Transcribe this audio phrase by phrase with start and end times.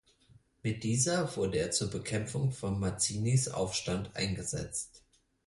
[0.63, 5.03] Mit dieser wurde er zur Bekämpfung von Mazzinis Aufstand eingesetzt.